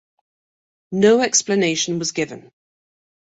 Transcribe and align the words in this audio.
No 0.91 1.19
explanation 1.21 1.99
was 1.99 2.11
given. 2.11 2.51